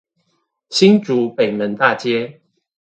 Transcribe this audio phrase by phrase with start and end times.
[0.71, 2.41] 新竹北門大街